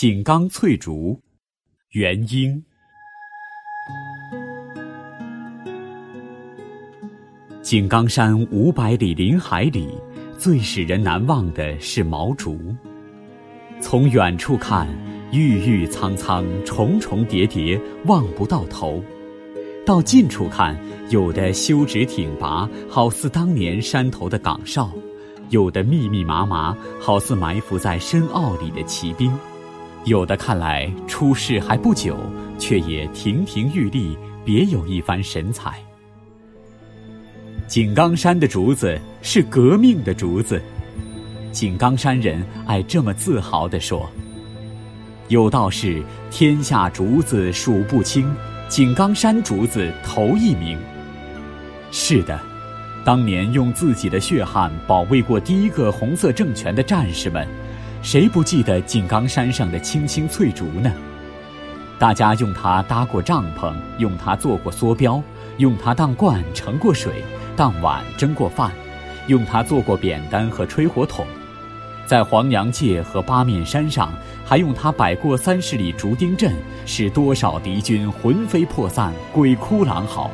[0.00, 1.20] 井冈翠竹，
[1.90, 2.62] 元英。
[7.62, 9.88] 井冈山五百里林海里，
[10.38, 12.72] 最使人难忘的是毛竹。
[13.80, 14.86] 从远处看，
[15.32, 19.02] 郁郁苍苍，重重叠叠，望不到头；
[19.84, 20.78] 到近处看，
[21.10, 24.92] 有的修直挺拔，好似当年山头的岗哨；
[25.50, 29.32] 有的密密麻麻，好似埋伏在深坳里的骑兵；
[30.04, 32.16] 有的看来出世还不久，
[32.58, 35.78] 却也亭亭玉立，别有一番神采。
[37.66, 40.62] 井冈山的竹子是革命的竹子，
[41.52, 44.08] 井冈山人爱这么自豪地说
[45.28, 48.34] ：“有道是天下竹子数不清，
[48.68, 50.78] 井冈山竹子头一名。”
[51.92, 52.40] 是的，
[53.04, 57.46] 当年用自己的血汗保卫过第一个红色政权的战士们，
[58.02, 60.92] 谁不记得井冈山上的青青翠竹呢？
[61.98, 65.20] 大家用它搭过帐篷，用它做过梭镖，
[65.56, 67.22] 用它当罐盛过水。
[67.56, 68.70] 当晚蒸过饭，
[69.26, 71.26] 用它做过扁担和吹火筒，
[72.06, 74.12] 在黄洋界和八面山上，
[74.44, 76.54] 还用它摆过三十里竹钉阵，
[76.86, 80.30] 使多少敌军魂飞魄散、鬼哭狼嚎。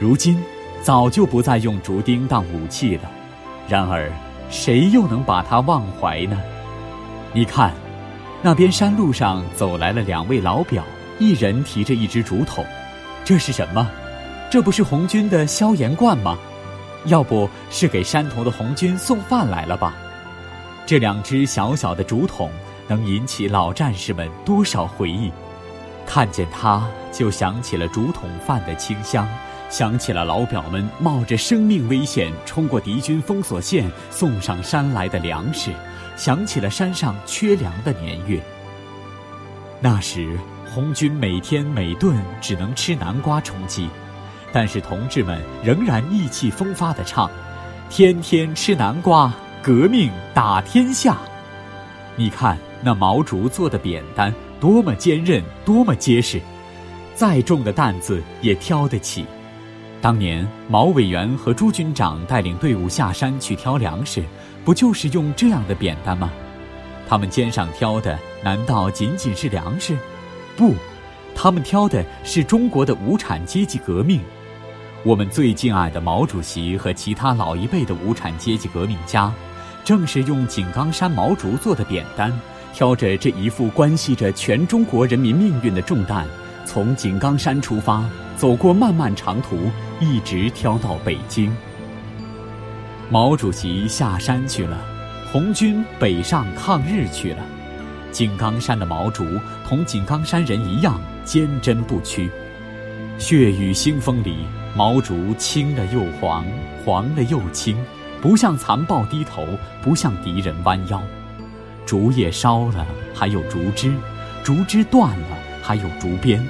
[0.00, 0.42] 如今，
[0.80, 3.02] 早就不再用竹钉当武器了，
[3.68, 4.10] 然而，
[4.50, 6.40] 谁又能把他忘怀呢？
[7.32, 7.72] 你看，
[8.42, 10.82] 那边山路上走来了两位老表，
[11.18, 12.64] 一人提着一只竹筒，
[13.24, 13.88] 这是什么？
[14.50, 16.38] 这不是红军的消炎罐吗？
[17.04, 19.94] 要不是给山头的红军送饭来了吧？
[20.86, 22.50] 这两只小小的竹筒
[22.86, 25.30] 能引起老战士们多少回忆？
[26.06, 29.28] 看见它，就想起了竹筒饭的清香，
[29.70, 35.70] 想起了老表们冒着生命危险冲过敌军封锁线送上山来的粮食，
[36.16, 38.40] 想起了山上缺粮的年月。
[39.80, 40.38] 那时
[40.74, 43.88] 红军每天每顿只能吃南瓜充饥。
[44.50, 47.30] 但是同志们仍然意气风发地唱
[47.90, 49.30] ：“天天吃南瓜，
[49.62, 51.18] 革命打天下。”
[52.16, 56.40] 你看那毛竹做的扁担多么坚韧，多么结实，
[57.14, 59.26] 再重的担子也挑得起。
[60.00, 64.22] 当年毛委员和朱军长带领队伍下山去挑粮食，
[64.64, 66.30] 不就是用这样的扁担吗？
[67.08, 69.96] 他们肩上挑的难道仅仅是粮食？
[70.56, 70.74] 不，
[71.34, 74.20] 他们挑的是中国的无产阶级革命。
[75.04, 79.32] 我们最敬爱的毛主席和其他老一辈的无产阶级革命家，
[79.84, 82.32] 正是用井冈山毛竹做的扁担，
[82.72, 86.26] 挑着这一副关系着全中国人民命运的重担，
[86.68, 88.04] 从井冈山出发，
[88.36, 89.56] 走过漫漫长途，
[90.00, 91.50] 一直挑到北京。
[93.08, 94.78] 毛主席下山去了，
[95.32, 97.42] 红军北上抗日去了，
[98.12, 99.24] 井冈山的毛竹
[99.66, 102.30] 同井冈山人一样坚贞不屈，
[103.16, 104.36] 血雨腥风里。
[104.76, 106.44] 毛竹青了又黄，
[106.84, 107.82] 黄了又青，
[108.20, 109.46] 不向残暴低头，
[109.82, 111.02] 不向敌人弯腰。
[111.86, 113.90] 竹叶烧了，还有竹枝；
[114.44, 116.40] 竹枝断了，还有竹鞭；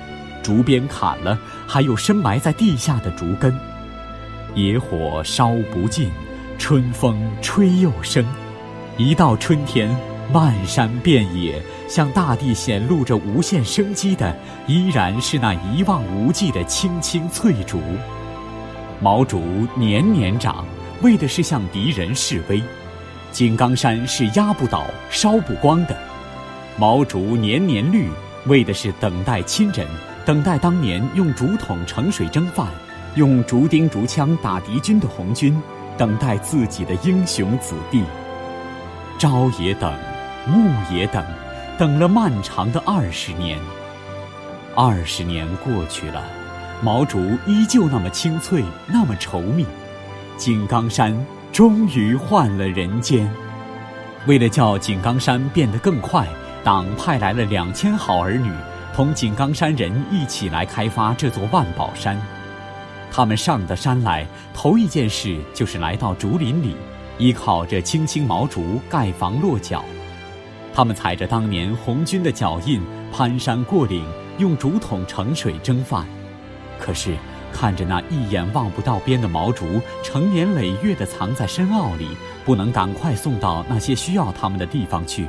[0.45, 1.37] 竹鞭砍了，
[1.67, 3.53] 还有深埋在地下的竹根。
[4.55, 6.09] 野火烧不尽，
[6.57, 8.25] 春风吹又生。
[8.97, 9.91] 一到春天，
[10.33, 14.37] 漫山遍野，向大地显露着无限生机的，
[14.69, 17.81] 依然是那一望无际的青青翠竹。
[19.01, 20.65] 毛竹年年长，
[21.03, 22.63] 为的是向敌人示威。
[23.33, 25.97] 井冈山是压不倒、烧不光的。
[26.77, 28.09] 毛竹年年绿，
[28.49, 29.87] 为的是等待亲人，
[30.25, 32.67] 等待当年用竹筒盛水蒸饭、
[33.15, 35.61] 用竹钉竹枪打敌军的红军，
[35.97, 38.03] 等待自己的英雄子弟。
[39.19, 39.93] 朝也等，
[40.47, 41.25] 暮也等，
[41.79, 43.59] 等了漫长的二十年。
[44.75, 46.23] 二十年过去了。
[46.81, 49.67] 毛竹依旧那么清脆，那么稠密，
[50.37, 51.13] 井冈山
[51.53, 53.29] 终于换了人间。
[54.27, 56.25] 为了叫井冈山变得更快，
[56.65, 58.51] 党派来了两千好儿女，
[58.95, 62.21] 同井冈山人一起来开发这座万宝山。
[63.11, 66.77] 他们上的山来，头一件事就是来到竹林里，
[67.17, 69.85] 依靠着青青毛竹盖房落脚。
[70.75, 74.05] 他们踩着当年红军的脚印，攀山过岭，
[74.37, 76.05] 用竹筒盛水蒸饭。
[76.79, 77.17] 可是，
[77.53, 82.09] 看着那一眼望不到边的毛竹，成年累月地藏在深坳里，
[82.45, 85.27] 不能赶快送到那些需要他们的地方去，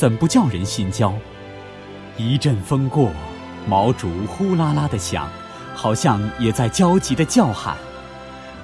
[0.00, 1.12] 怎不叫人心焦？
[2.16, 3.10] 一阵风过，
[3.68, 5.28] 毛竹呼啦啦地响，
[5.74, 7.76] 好像也在焦急地叫喊：“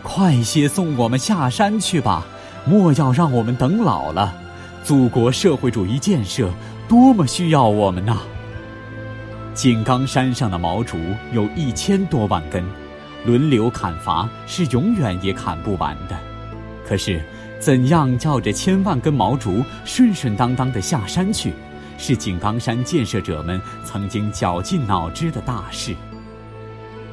[0.02, 2.24] 快些送我们下山去吧！
[2.64, 4.32] 莫要让我们等老了！
[4.82, 6.48] 祖国社会主义建设
[6.88, 8.16] 多么需要我们呐！
[9.52, 10.96] 井冈山上的毛竹
[11.34, 12.64] 有一千多万根，
[13.26, 16.16] 轮流砍伐是永远也砍不完的。
[16.88, 17.22] 可是，
[17.58, 21.52] 怎样叫着千万根毛竹顺顺当当的下山去，
[21.98, 25.94] 是井冈山建设者们曾经绞尽脑汁的大事。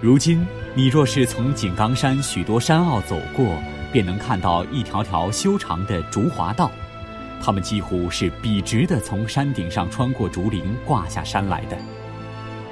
[0.02, 0.46] 如今，
[0.76, 3.46] 你若是从井冈山许多山坳走过，
[3.92, 6.70] 便能看到一条条修长的竹滑道。
[7.42, 11.78] 他们几乎是笔直的从山顶上穿过竹林挂下山来的，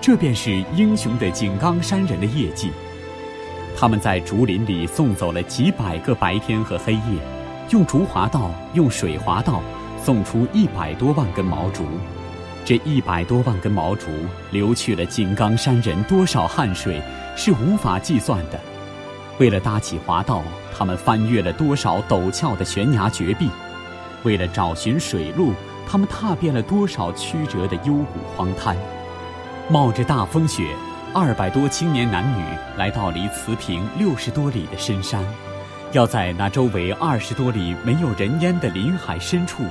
[0.01, 2.69] 这便是英雄的井冈山人的业绩。
[3.77, 7.01] 他们在竹林里送走了几百个白天和黑夜，
[7.71, 9.62] 用竹滑道、用水滑道
[9.97, 11.85] 送出一百多万根毛竹。
[12.65, 14.07] 这一百多万根毛竹
[14.51, 17.01] 流去了井冈山人多少汗水，
[17.38, 18.59] 是无法计算的。
[19.39, 20.44] 为了搭起滑道，
[20.77, 23.50] 他们翻越了多少陡峭的悬崖绝壁。
[24.24, 25.53] 为了找寻水路，
[25.88, 28.75] 他们踏遍了多少曲折的幽谷荒滩。
[29.69, 30.75] 冒着大风雪，
[31.13, 32.44] 二百多青年男女
[32.77, 35.24] 来到离慈平六十多里的深山，
[35.93, 39.63] 要在那周围二十多里没有人烟的林海深处，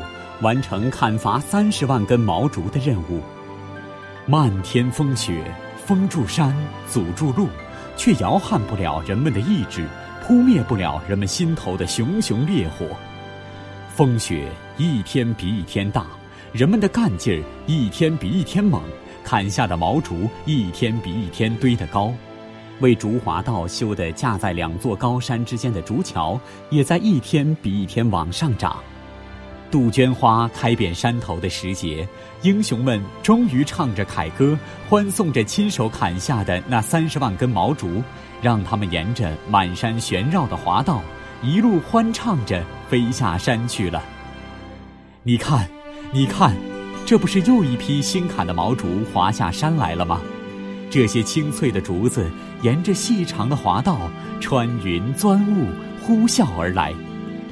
[0.42, 3.22] 完成砍伐三十万根毛竹的任务。
[4.26, 5.42] 漫天风雪，
[5.86, 6.54] 封住山，
[6.86, 7.48] 阻住路，
[7.96, 9.86] 却摇撼不了人们的意志，
[10.22, 12.86] 扑灭不了人们心头的熊熊烈火。
[13.96, 14.46] 风雪
[14.76, 16.04] 一天比一天大，
[16.52, 18.82] 人们的干劲儿一天比一天猛，
[19.24, 22.12] 砍下的毛竹一天比一天堆得高，
[22.80, 26.38] 为竹华道修的架在两座高山之间的竹桥
[26.70, 28.76] 也在一天比一天往上涨。
[29.70, 32.08] 杜鹃花开遍山头的时节，
[32.42, 38.02] 英雄们终于唱着凯歌，欢送着亲手砍下的那三十万根毛竹，
[38.42, 41.00] 让他们沿着满山旋绕的华道。
[41.42, 44.02] 一路欢唱着飞下山去了。
[45.22, 45.68] 你看，
[46.12, 46.54] 你看，
[47.06, 50.20] 这不是又一批新砍的毛竹滑下山来了吗？
[50.90, 52.28] 这些清脆的竹子
[52.62, 54.10] 沿着细长的滑道
[54.40, 55.68] 穿云钻雾，
[56.02, 56.92] 呼啸而来。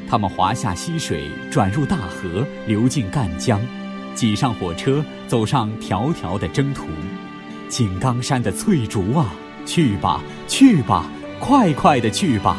[0.08, 3.60] 它们滑下溪水，转入大河，流进赣江，
[4.12, 6.88] 挤上火车，走上迢迢的征途。
[7.68, 9.32] 井冈山的翠竹啊，
[9.64, 11.06] 去吧，去吧，
[11.38, 12.56] 快快的去吧！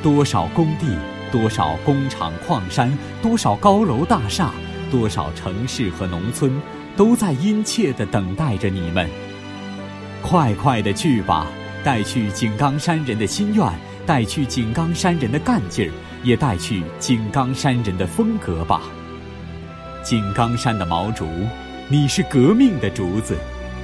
[0.00, 0.96] 多少工地，
[1.32, 4.52] 多少工厂矿山，多少高楼大厦，
[4.92, 6.60] 多少城市和农村，
[6.96, 9.08] 都在殷切地等待着你们。
[10.26, 11.46] 快快的去吧，
[11.84, 13.62] 带去井冈山人的心愿，
[14.06, 15.92] 带去井冈山人的干劲儿，
[16.22, 18.80] 也带去井冈山人的风格吧。
[20.02, 21.28] 井冈山的毛竹，
[21.90, 23.36] 你是革命的竹子。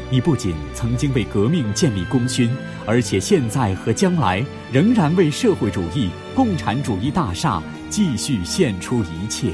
[0.08, 2.50] 你不仅曾经为革命建立功勋，
[2.86, 9.50] 而且现在和将来仍然为社会主义、共产主义大厦继续献出一切。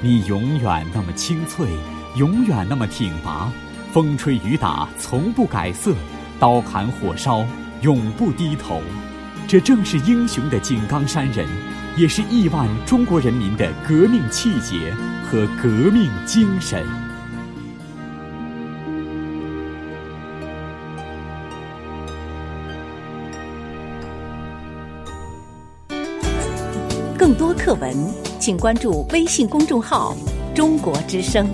[0.00, 1.66] 你永远那么清脆，
[2.14, 3.52] 永远那么挺拔，
[3.96, 5.94] 风吹雨打从不改色，
[6.38, 7.42] 刀砍火烧
[7.80, 8.82] 永不低头。
[9.48, 11.48] 这正是英雄的井冈山人，
[11.96, 14.94] 也是亿万中国人民的革命气节
[15.24, 16.86] 和革命精神。
[27.16, 27.96] 更多课文，
[28.38, 30.14] 请关注微信公众号
[30.54, 31.48] “中国之声”。